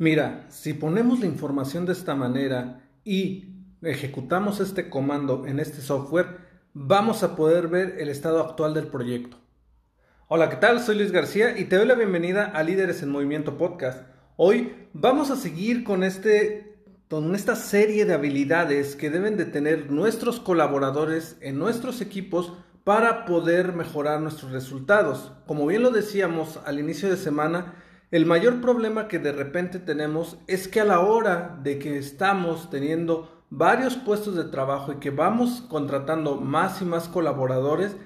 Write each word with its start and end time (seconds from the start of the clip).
Mira, 0.00 0.46
si 0.48 0.72
ponemos 0.72 1.20
la 1.20 1.26
información 1.26 1.84
de 1.84 1.92
esta 1.92 2.14
manera 2.14 2.88
y 3.04 3.66
ejecutamos 3.82 4.58
este 4.58 4.88
comando 4.88 5.44
en 5.46 5.60
este 5.60 5.82
software, 5.82 6.38
vamos 6.72 7.22
a 7.22 7.36
poder 7.36 7.68
ver 7.68 7.96
el 7.98 8.08
estado 8.08 8.40
actual 8.40 8.72
del 8.72 8.86
proyecto. 8.86 9.36
Hola, 10.28 10.48
¿qué 10.48 10.56
tal? 10.56 10.80
Soy 10.80 10.96
Luis 10.96 11.12
García 11.12 11.58
y 11.58 11.66
te 11.66 11.76
doy 11.76 11.84
la 11.86 11.96
bienvenida 11.96 12.46
a 12.46 12.62
Líderes 12.62 13.02
en 13.02 13.10
Movimiento 13.10 13.58
Podcast. 13.58 14.08
Hoy 14.36 14.72
vamos 14.94 15.30
a 15.30 15.36
seguir 15.36 15.84
con, 15.84 16.02
este, 16.02 16.82
con 17.10 17.34
esta 17.34 17.54
serie 17.54 18.06
de 18.06 18.14
habilidades 18.14 18.96
que 18.96 19.10
deben 19.10 19.36
de 19.36 19.44
tener 19.44 19.90
nuestros 19.90 20.40
colaboradores 20.40 21.36
en 21.42 21.58
nuestros 21.58 22.00
equipos 22.00 22.54
para 22.84 23.26
poder 23.26 23.74
mejorar 23.74 24.22
nuestros 24.22 24.50
resultados. 24.50 25.32
Como 25.46 25.66
bien 25.66 25.82
lo 25.82 25.90
decíamos 25.90 26.58
al 26.64 26.78
inicio 26.78 27.10
de 27.10 27.18
semana, 27.18 27.74
el 28.10 28.26
mayor 28.26 28.60
problema 28.60 29.06
que 29.06 29.20
de 29.20 29.30
repente 29.30 29.78
tenemos 29.78 30.36
es 30.48 30.66
que 30.66 30.80
a 30.80 30.84
la 30.84 31.00
hora 31.00 31.58
de 31.62 31.78
que 31.78 31.96
estamos 31.96 32.68
teniendo 32.68 33.44
varios 33.50 33.96
puestos 33.96 34.34
de 34.34 34.44
trabajo 34.44 34.92
y 34.92 34.96
que 34.96 35.10
vamos 35.10 35.62
contratando 35.68 36.36
más 36.36 36.82
y 36.82 36.84
más 36.84 37.08
colaboradores, 37.08 37.96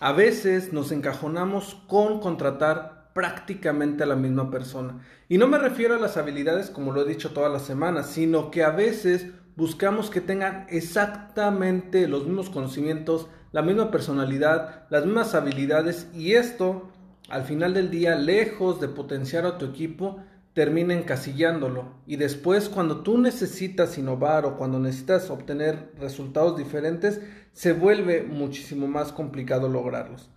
a 0.00 0.12
veces 0.12 0.72
nos 0.72 0.92
encajonamos 0.92 1.82
con 1.86 2.20
contratar 2.20 3.10
prácticamente 3.14 4.02
a 4.02 4.06
la 4.06 4.16
misma 4.16 4.50
persona. 4.50 5.00
Y 5.30 5.38
no 5.38 5.46
me 5.46 5.58
refiero 5.58 5.94
a 5.94 5.98
las 5.98 6.18
habilidades 6.18 6.68
como 6.68 6.92
lo 6.92 7.02
he 7.02 7.08
dicho 7.08 7.30
todas 7.30 7.52
las 7.52 7.62
semanas, 7.62 8.10
sino 8.10 8.50
que 8.50 8.64
a 8.64 8.70
veces 8.70 9.28
buscamos 9.56 10.10
que 10.10 10.20
tengan 10.20 10.66
exactamente 10.68 12.06
los 12.06 12.26
mismos 12.26 12.50
conocimientos, 12.50 13.28
la 13.52 13.62
misma 13.62 13.90
personalidad, 13.90 14.84
las 14.90 15.06
mismas 15.06 15.34
habilidades 15.34 16.08
y 16.12 16.32
esto 16.32 16.90
al 17.28 17.44
final 17.44 17.74
del 17.74 17.90
día, 17.90 18.16
lejos 18.16 18.80
de 18.80 18.88
potenciar 18.88 19.46
a 19.46 19.58
tu 19.58 19.66
equipo, 19.66 20.18
termina 20.52 20.94
encasillándolo. 20.94 21.86
Y 22.06 22.16
después, 22.16 22.68
cuando 22.68 23.02
tú 23.02 23.18
necesitas 23.18 23.98
innovar 23.98 24.44
o 24.46 24.56
cuando 24.56 24.78
necesitas 24.78 25.30
obtener 25.30 25.90
resultados 25.98 26.56
diferentes, 26.56 27.20
se 27.52 27.72
vuelve 27.72 28.22
muchísimo 28.22 28.86
más 28.86 29.12
complicado 29.12 29.68
lograrlos. 29.68 30.30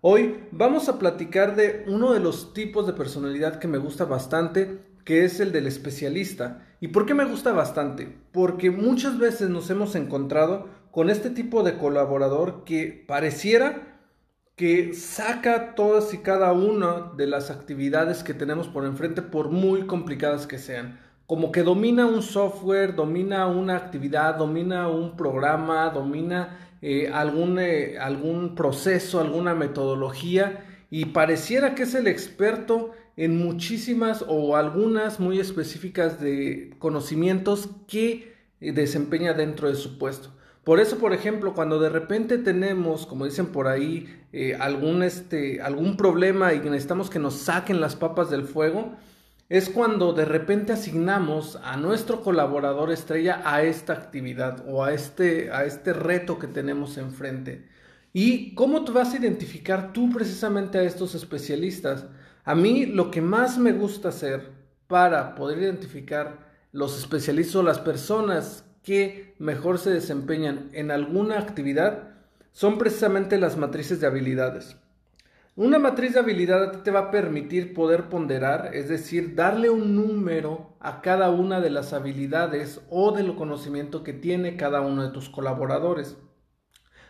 Hoy 0.00 0.44
vamos 0.50 0.88
a 0.88 0.98
platicar 0.98 1.56
de 1.56 1.84
uno 1.86 2.12
de 2.12 2.20
los 2.20 2.54
tipos 2.54 2.86
de 2.86 2.94
personalidad 2.94 3.58
que 3.58 3.68
me 3.68 3.78
gusta 3.78 4.06
bastante, 4.06 4.78
que 5.04 5.24
es 5.24 5.40
el 5.40 5.52
del 5.52 5.66
especialista. 5.66 6.66
¿Y 6.80 6.88
por 6.88 7.04
qué 7.04 7.14
me 7.14 7.26
gusta 7.26 7.52
bastante? 7.52 8.16
Porque 8.32 8.70
muchas 8.70 9.18
veces 9.18 9.50
nos 9.50 9.68
hemos 9.68 9.94
encontrado 9.94 10.68
con 10.90 11.10
este 11.10 11.30
tipo 11.30 11.62
de 11.62 11.76
colaborador 11.76 12.64
que 12.64 13.04
pareciera 13.06 13.89
que 14.60 14.92
saca 14.92 15.74
todas 15.74 16.12
y 16.12 16.18
cada 16.18 16.52
una 16.52 17.12
de 17.16 17.26
las 17.26 17.50
actividades 17.50 18.22
que 18.22 18.34
tenemos 18.34 18.68
por 18.68 18.84
enfrente, 18.84 19.22
por 19.22 19.48
muy 19.48 19.86
complicadas 19.86 20.46
que 20.46 20.58
sean. 20.58 21.00
Como 21.24 21.50
que 21.50 21.62
domina 21.62 22.04
un 22.04 22.20
software, 22.20 22.94
domina 22.94 23.46
una 23.46 23.74
actividad, 23.74 24.34
domina 24.34 24.86
un 24.88 25.16
programa, 25.16 25.88
domina 25.88 26.58
eh, 26.82 27.10
algún, 27.10 27.58
eh, 27.58 27.96
algún 27.98 28.54
proceso, 28.54 29.22
alguna 29.22 29.54
metodología 29.54 30.66
y 30.90 31.06
pareciera 31.06 31.74
que 31.74 31.84
es 31.84 31.94
el 31.94 32.06
experto 32.06 32.90
en 33.16 33.38
muchísimas 33.38 34.22
o 34.28 34.56
algunas 34.56 35.20
muy 35.20 35.40
específicas 35.40 36.20
de 36.20 36.74
conocimientos 36.78 37.70
que 37.88 38.34
desempeña 38.60 39.32
dentro 39.32 39.68
de 39.68 39.76
su 39.76 39.96
puesto. 39.96 40.34
Por 40.64 40.78
eso, 40.78 40.98
por 40.98 41.14
ejemplo, 41.14 41.54
cuando 41.54 41.78
de 41.80 41.88
repente 41.88 42.36
tenemos, 42.36 43.06
como 43.06 43.24
dicen 43.24 43.46
por 43.46 43.66
ahí, 43.66 44.22
eh, 44.32 44.56
algún, 44.60 45.02
este, 45.02 45.62
algún 45.62 45.96
problema 45.96 46.52
y 46.52 46.60
necesitamos 46.60 47.08
que 47.08 47.18
nos 47.18 47.34
saquen 47.34 47.80
las 47.80 47.96
papas 47.96 48.30
del 48.30 48.44
fuego, 48.44 48.94
es 49.48 49.68
cuando 49.68 50.12
de 50.12 50.24
repente 50.24 50.72
asignamos 50.72 51.58
a 51.64 51.76
nuestro 51.76 52.22
colaborador 52.22 52.92
estrella 52.92 53.42
a 53.44 53.62
esta 53.62 53.94
actividad 53.94 54.64
o 54.68 54.84
a 54.84 54.92
este, 54.92 55.50
a 55.50 55.64
este 55.64 55.92
reto 55.92 56.38
que 56.38 56.46
tenemos 56.46 56.98
enfrente. 56.98 57.66
¿Y 58.12 58.54
cómo 58.54 58.84
te 58.84 58.92
vas 58.92 59.12
a 59.12 59.18
identificar 59.18 59.92
tú 59.92 60.10
precisamente 60.10 60.78
a 60.78 60.82
estos 60.82 61.14
especialistas? 61.14 62.06
A 62.44 62.54
mí 62.54 62.86
lo 62.86 63.10
que 63.10 63.22
más 63.22 63.58
me 63.58 63.72
gusta 63.72 64.10
hacer 64.10 64.52
para 64.86 65.34
poder 65.34 65.58
identificar 65.58 66.50
los 66.72 66.98
especialistas 66.98 67.56
o 67.56 67.62
las 67.62 67.78
personas 67.78 68.64
que 68.82 69.34
mejor 69.38 69.78
se 69.78 69.90
desempeñan 69.90 70.70
en 70.72 70.90
alguna 70.90 71.38
actividad 71.38 72.10
son 72.52 72.78
precisamente 72.78 73.38
las 73.38 73.56
matrices 73.56 74.00
de 74.00 74.06
habilidades. 74.06 74.76
Una 75.56 75.78
matriz 75.78 76.14
de 76.14 76.20
habilidad 76.20 76.82
te 76.82 76.90
va 76.90 77.00
a 77.00 77.10
permitir 77.10 77.74
poder 77.74 78.08
ponderar, 78.08 78.70
es 78.74 78.88
decir, 78.88 79.34
darle 79.34 79.68
un 79.68 79.94
número 79.94 80.76
a 80.80 81.02
cada 81.02 81.30
una 81.30 81.60
de 81.60 81.70
las 81.70 81.92
habilidades 81.92 82.80
o 82.88 83.12
del 83.12 83.34
conocimiento 83.34 84.02
que 84.02 84.12
tiene 84.12 84.56
cada 84.56 84.80
uno 84.80 85.02
de 85.02 85.10
tus 85.10 85.28
colaboradores. 85.28 86.16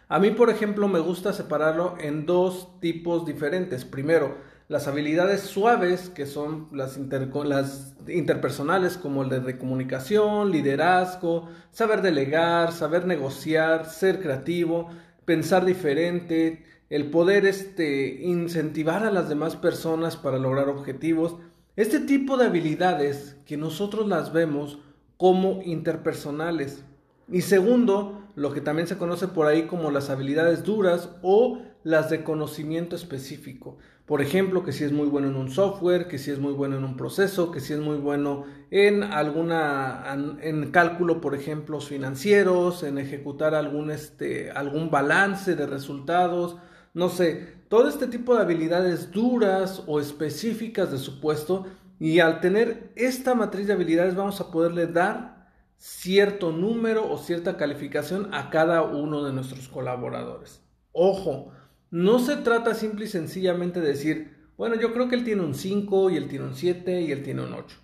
A 0.08 0.18
mí, 0.18 0.32
por 0.32 0.50
ejemplo, 0.50 0.88
me 0.88 0.98
gusta 0.98 1.32
separarlo 1.32 1.94
en 2.00 2.26
dos 2.26 2.80
tipos 2.80 3.24
diferentes. 3.24 3.84
Primero, 3.84 4.38
las 4.70 4.86
habilidades 4.86 5.40
suaves, 5.40 6.10
que 6.10 6.26
son 6.26 6.68
las, 6.70 6.96
las 6.96 7.92
interpersonales, 8.06 8.96
como 8.96 9.24
el 9.24 9.44
de 9.44 9.58
comunicación, 9.58 10.52
liderazgo, 10.52 11.48
saber 11.72 12.02
delegar, 12.02 12.70
saber 12.70 13.04
negociar, 13.04 13.86
ser 13.86 14.20
creativo, 14.20 14.88
pensar 15.24 15.64
diferente, 15.64 16.62
el 16.88 17.10
poder 17.10 17.46
este, 17.46 18.20
incentivar 18.22 19.02
a 19.02 19.10
las 19.10 19.28
demás 19.28 19.56
personas 19.56 20.16
para 20.16 20.38
lograr 20.38 20.68
objetivos. 20.68 21.34
Este 21.74 21.98
tipo 21.98 22.36
de 22.36 22.46
habilidades 22.46 23.38
que 23.46 23.56
nosotros 23.56 24.06
las 24.06 24.32
vemos 24.32 24.78
como 25.16 25.62
interpersonales. 25.64 26.84
Y 27.28 27.40
segundo, 27.40 28.22
lo 28.36 28.52
que 28.52 28.60
también 28.60 28.86
se 28.86 28.98
conoce 28.98 29.26
por 29.26 29.48
ahí 29.48 29.66
como 29.66 29.90
las 29.90 30.10
habilidades 30.10 30.62
duras 30.62 31.10
o 31.22 31.58
las 31.82 32.10
de 32.10 32.24
conocimiento 32.24 32.96
específico. 32.96 33.78
Por 34.06 34.22
ejemplo, 34.22 34.64
que 34.64 34.72
si 34.72 34.84
es 34.84 34.92
muy 34.92 35.06
bueno 35.06 35.28
en 35.28 35.36
un 35.36 35.50
software, 35.50 36.08
que 36.08 36.18
si 36.18 36.30
es 36.30 36.38
muy 36.38 36.52
bueno 36.52 36.76
en 36.76 36.84
un 36.84 36.96
proceso, 36.96 37.52
que 37.52 37.60
si 37.60 37.74
es 37.74 37.78
muy 37.78 37.96
bueno 37.96 38.44
en 38.70 39.04
alguna 39.04 40.04
en 40.40 40.70
cálculo, 40.72 41.20
por 41.20 41.34
ejemplo, 41.34 41.80
financieros, 41.80 42.82
en 42.82 42.98
ejecutar 42.98 43.54
algún 43.54 43.90
este 43.90 44.50
algún 44.50 44.90
balance 44.90 45.54
de 45.54 45.66
resultados, 45.66 46.56
no 46.92 47.08
sé, 47.08 47.60
todo 47.68 47.88
este 47.88 48.08
tipo 48.08 48.34
de 48.34 48.42
habilidades 48.42 49.12
duras 49.12 49.84
o 49.86 50.00
específicas 50.00 50.90
de 50.90 50.98
su 50.98 51.20
puesto 51.20 51.66
y 52.00 52.18
al 52.18 52.40
tener 52.40 52.92
esta 52.96 53.34
matriz 53.34 53.68
de 53.68 53.74
habilidades 53.74 54.16
vamos 54.16 54.40
a 54.40 54.50
poderle 54.50 54.88
dar 54.88 55.48
cierto 55.76 56.50
número 56.50 57.08
o 57.10 57.16
cierta 57.16 57.56
calificación 57.56 58.34
a 58.34 58.50
cada 58.50 58.82
uno 58.82 59.22
de 59.22 59.32
nuestros 59.32 59.68
colaboradores. 59.68 60.62
Ojo, 60.92 61.52
no 61.90 62.18
se 62.18 62.36
trata 62.36 62.74
simple 62.74 63.06
y 63.06 63.08
sencillamente 63.08 63.80
de 63.80 63.88
decir, 63.88 64.36
bueno, 64.56 64.76
yo 64.76 64.92
creo 64.92 65.08
que 65.08 65.16
él 65.16 65.24
tiene 65.24 65.42
un 65.42 65.54
5 65.54 66.10
y 66.10 66.16
él 66.16 66.28
tiene 66.28 66.46
un 66.46 66.54
7 66.54 67.00
y 67.02 67.12
él 67.12 67.22
tiene 67.22 67.42
un 67.42 67.54
8. 67.54 67.76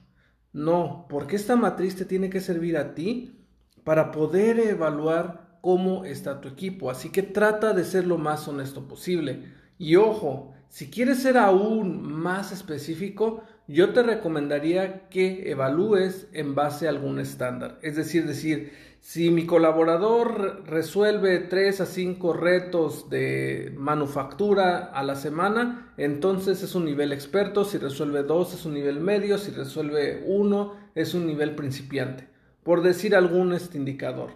No, 0.52 1.06
porque 1.08 1.36
esta 1.36 1.56
matriz 1.56 1.96
te 1.96 2.04
tiene 2.04 2.30
que 2.30 2.40
servir 2.40 2.76
a 2.76 2.94
ti 2.94 3.46
para 3.84 4.10
poder 4.10 4.58
evaluar 4.58 5.58
cómo 5.60 6.04
está 6.04 6.40
tu 6.40 6.48
equipo. 6.48 6.90
Así 6.90 7.10
que 7.10 7.22
trata 7.22 7.72
de 7.72 7.84
ser 7.84 8.06
lo 8.06 8.18
más 8.18 8.46
honesto 8.46 8.88
posible. 8.88 9.52
Y 9.78 9.96
ojo, 9.96 10.54
si 10.68 10.90
quieres 10.90 11.22
ser 11.22 11.36
aún 11.38 12.02
más 12.02 12.52
específico, 12.52 13.42
yo 13.68 13.92
te 13.92 14.02
recomendaría 14.02 15.08
que 15.08 15.50
evalúes 15.50 16.28
en 16.32 16.54
base 16.54 16.86
a 16.86 16.90
algún 16.90 17.18
estándar. 17.18 17.78
Es 17.82 17.96
decir, 17.96 18.26
decir, 18.26 18.72
si 19.00 19.30
mi 19.30 19.46
colaborador 19.46 20.64
resuelve 20.66 21.38
3 21.38 21.80
a 21.80 21.86
5 21.86 22.32
retos 22.32 23.10
de 23.10 23.72
manufactura 23.76 24.78
a 24.78 25.02
la 25.02 25.14
semana, 25.16 25.92
entonces 25.96 26.62
es 26.62 26.74
un 26.74 26.84
nivel 26.84 27.12
experto, 27.12 27.64
si 27.64 27.78
resuelve 27.78 28.22
2 28.22 28.54
es 28.54 28.64
un 28.64 28.74
nivel 28.74 29.00
medio, 29.00 29.38
si 29.38 29.50
resuelve 29.50 30.22
1 30.26 30.74
es 30.94 31.14
un 31.14 31.26
nivel 31.26 31.54
principiante, 31.54 32.28
por 32.62 32.82
decir 32.82 33.14
algún 33.14 33.52
este 33.52 33.78
indicador. 33.78 34.30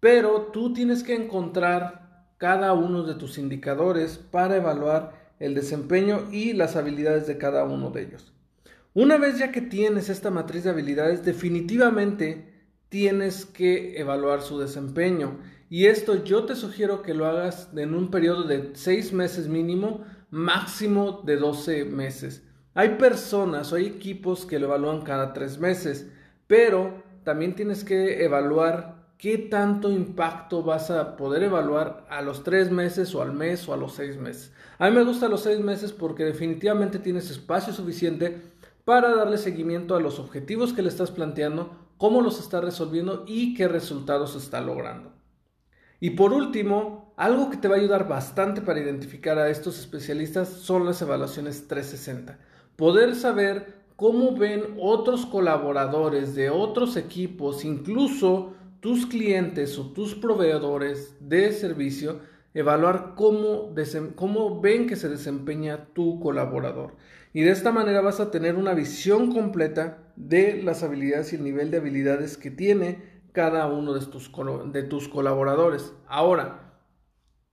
pero 0.00 0.50
tú 0.52 0.72
tienes 0.72 1.02
que 1.02 1.14
encontrar 1.14 2.26
cada 2.38 2.74
uno 2.74 3.02
de 3.02 3.14
tus 3.14 3.38
indicadores 3.38 4.18
para 4.18 4.56
evaluar 4.56 5.12
el 5.40 5.54
desempeño 5.54 6.28
y 6.30 6.52
las 6.52 6.76
habilidades 6.76 7.26
de 7.26 7.38
cada 7.38 7.64
uno 7.64 7.90
de 7.90 8.02
ellos. 8.02 8.35
Una 8.96 9.18
vez 9.18 9.38
ya 9.38 9.52
que 9.52 9.60
tienes 9.60 10.08
esta 10.08 10.30
matriz 10.30 10.64
de 10.64 10.70
habilidades, 10.70 11.22
definitivamente 11.22 12.50
tienes 12.88 13.44
que 13.44 14.00
evaluar 14.00 14.40
su 14.40 14.58
desempeño. 14.58 15.38
Y 15.68 15.84
esto 15.84 16.24
yo 16.24 16.46
te 16.46 16.56
sugiero 16.56 17.02
que 17.02 17.12
lo 17.12 17.26
hagas 17.26 17.68
en 17.76 17.92
un 17.92 18.10
periodo 18.10 18.44
de 18.44 18.70
6 18.72 19.12
meses 19.12 19.48
mínimo, 19.48 20.02
máximo 20.30 21.20
de 21.26 21.36
12 21.36 21.84
meses. 21.84 22.42
Hay 22.72 22.96
personas 22.96 23.70
o 23.70 23.76
hay 23.76 23.84
equipos 23.84 24.46
que 24.46 24.58
lo 24.58 24.68
evalúan 24.68 25.02
cada 25.02 25.34
3 25.34 25.58
meses, 25.58 26.06
pero 26.46 27.02
también 27.22 27.54
tienes 27.54 27.84
que 27.84 28.24
evaluar 28.24 28.96
qué 29.18 29.36
tanto 29.36 29.92
impacto 29.92 30.62
vas 30.62 30.90
a 30.90 31.18
poder 31.18 31.42
evaluar 31.42 32.06
a 32.08 32.22
los 32.22 32.44
3 32.44 32.70
meses 32.70 33.14
o 33.14 33.20
al 33.20 33.34
mes 33.34 33.68
o 33.68 33.74
a 33.74 33.76
los 33.76 33.94
6 33.94 34.16
meses. 34.16 34.52
A 34.78 34.88
mí 34.88 34.96
me 34.96 35.04
gusta 35.04 35.28
los 35.28 35.42
6 35.42 35.60
meses 35.60 35.92
porque 35.92 36.24
definitivamente 36.24 36.98
tienes 36.98 37.30
espacio 37.30 37.74
suficiente 37.74 38.55
para 38.86 39.16
darle 39.16 39.36
seguimiento 39.36 39.96
a 39.96 40.00
los 40.00 40.20
objetivos 40.20 40.72
que 40.72 40.80
le 40.80 40.88
estás 40.88 41.10
planteando, 41.10 41.76
cómo 41.98 42.20
los 42.20 42.38
está 42.38 42.60
resolviendo 42.60 43.24
y 43.26 43.52
qué 43.54 43.66
resultados 43.66 44.36
está 44.36 44.60
logrando. 44.60 45.10
Y 45.98 46.10
por 46.10 46.32
último, 46.32 47.12
algo 47.16 47.50
que 47.50 47.56
te 47.56 47.66
va 47.66 47.74
a 47.74 47.78
ayudar 47.78 48.06
bastante 48.06 48.60
para 48.60 48.78
identificar 48.78 49.40
a 49.40 49.48
estos 49.48 49.80
especialistas 49.80 50.48
son 50.48 50.86
las 50.86 51.02
evaluaciones 51.02 51.66
360. 51.66 52.38
Poder 52.76 53.16
saber 53.16 53.74
cómo 53.96 54.36
ven 54.36 54.76
otros 54.80 55.26
colaboradores 55.26 56.36
de 56.36 56.50
otros 56.50 56.96
equipos, 56.96 57.64
incluso 57.64 58.54
tus 58.78 59.04
clientes 59.04 59.76
o 59.80 59.90
tus 59.90 60.14
proveedores 60.14 61.16
de 61.18 61.50
servicio, 61.52 62.20
evaluar 62.54 63.14
cómo, 63.16 63.74
cómo 64.14 64.60
ven 64.60 64.86
que 64.86 64.94
se 64.94 65.08
desempeña 65.08 65.88
tu 65.92 66.20
colaborador. 66.20 66.94
Y 67.32 67.42
de 67.42 67.50
esta 67.50 67.72
manera 67.72 68.00
vas 68.00 68.20
a 68.20 68.30
tener 68.30 68.56
una 68.56 68.74
visión 68.74 69.32
completa 69.32 70.12
de 70.16 70.62
las 70.62 70.82
habilidades 70.82 71.32
y 71.32 71.36
el 71.36 71.44
nivel 71.44 71.70
de 71.70 71.78
habilidades 71.78 72.36
que 72.36 72.50
tiene 72.50 73.20
cada 73.32 73.66
uno 73.66 73.92
de 73.92 74.04
tus, 74.06 74.30
de 74.72 74.82
tus 74.82 75.08
colaboradores. 75.08 75.92
Ahora, 76.06 76.80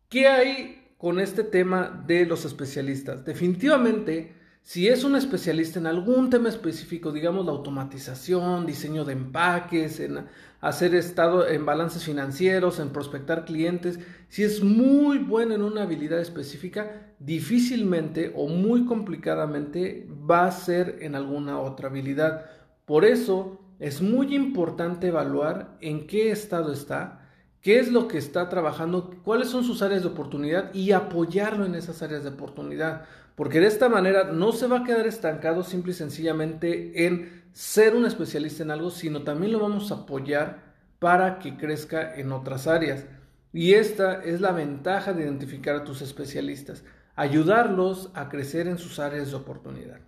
¿qué 0.09 0.27
hay 0.27 0.95
con 0.97 1.19
este 1.19 1.43
tema 1.43 2.03
de 2.07 2.25
los 2.25 2.45
especialistas? 2.45 3.25
Definitivamente, 3.25 4.33
si 4.63 4.87
es 4.87 5.03
un 5.03 5.17
especialista 5.17 5.77
en 5.77 5.87
algún 5.87 6.29
tema 6.29 6.47
específico, 6.47 7.11
digamos 7.11 7.45
la 7.45 7.51
automatización, 7.51 8.65
diseño 8.65 9.03
de 9.03 9.11
empaques, 9.11 9.99
en 9.99 10.25
hacer 10.61 10.95
estado 10.95 11.45
en 11.45 11.65
balances 11.65 12.05
financieros, 12.05 12.79
en 12.79 12.91
prospectar 12.91 13.43
clientes, 13.43 13.99
si 14.29 14.43
es 14.43 14.63
muy 14.63 15.17
bueno 15.17 15.53
en 15.53 15.63
una 15.63 15.83
habilidad 15.83 16.21
específica, 16.21 17.13
difícilmente 17.19 18.31
o 18.37 18.47
muy 18.47 18.85
complicadamente 18.85 20.07
va 20.09 20.45
a 20.45 20.51
ser 20.51 20.99
en 21.01 21.15
alguna 21.15 21.59
otra 21.59 21.89
habilidad. 21.89 22.45
Por 22.85 23.03
eso 23.03 23.59
es 23.79 24.01
muy 24.01 24.33
importante 24.33 25.07
evaluar 25.07 25.77
en 25.81 26.07
qué 26.07 26.31
estado 26.31 26.71
está, 26.71 27.22
qué 27.63 27.79
es 27.79 27.91
lo 27.91 28.07
que 28.09 28.17
está 28.17 28.49
trabajando, 28.49 29.09
cuáles 29.23 29.47
son 29.47 29.63
sus 29.63 29.81
áreas 29.81 30.03
de 30.03 30.09
oportunidad 30.09 30.71
y 30.73 30.91
apoyarlo 30.91 31.65
en 31.65 31.75
esas 31.75 32.03
áreas 32.03 32.23
de 32.23 32.29
oportunidad. 32.29 33.05
Porque 33.35 33.61
de 33.61 33.67
esta 33.67 33.89
manera 33.89 34.25
no 34.25 34.51
se 34.51 34.67
va 34.67 34.79
a 34.79 34.83
quedar 34.83 35.07
estancado 35.07 35.63
simple 35.63 35.93
y 35.93 35.95
sencillamente 35.95 37.07
en 37.07 37.43
ser 37.53 37.95
un 37.95 38.05
especialista 38.05 38.63
en 38.63 38.71
algo, 38.71 38.91
sino 38.91 39.23
también 39.23 39.53
lo 39.53 39.59
vamos 39.59 39.91
a 39.91 39.95
apoyar 39.95 40.73
para 40.99 41.39
que 41.39 41.55
crezca 41.55 42.13
en 42.15 42.33
otras 42.33 42.67
áreas. 42.67 43.05
Y 43.53 43.73
esta 43.73 44.21
es 44.21 44.41
la 44.41 44.51
ventaja 44.51 45.13
de 45.13 45.23
identificar 45.23 45.75
a 45.75 45.83
tus 45.85 46.01
especialistas, 46.01 46.83
ayudarlos 47.15 48.11
a 48.13 48.27
crecer 48.27 48.67
en 48.67 48.77
sus 48.77 48.99
áreas 48.99 49.29
de 49.29 49.37
oportunidad. 49.37 49.99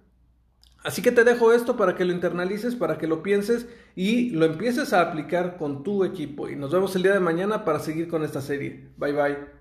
Así 0.85 1.01
que 1.01 1.11
te 1.11 1.23
dejo 1.23 1.51
esto 1.51 1.77
para 1.77 1.95
que 1.95 2.05
lo 2.05 2.13
internalices, 2.13 2.75
para 2.75 2.99
que 2.99 3.07
lo 3.07 3.23
pienses 3.23 3.67
y 3.95 4.29
lo 4.29 4.45
empieces 4.45 4.93
a 4.93 5.01
aplicar 5.01 5.57
con 5.57 5.83
tu 5.83 6.03
equipo. 6.05 6.47
Y 6.47 6.55
nos 6.55 6.71
vemos 6.71 6.95
el 6.95 7.01
día 7.01 7.13
de 7.13 7.19
mañana 7.19 7.65
para 7.65 7.79
seguir 7.79 8.07
con 8.07 8.23
esta 8.23 8.39
serie. 8.39 8.89
Bye 8.97 9.11
bye. 9.13 9.54